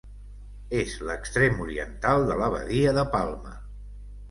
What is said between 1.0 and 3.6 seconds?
l'extrem oriental de la badia de Palma.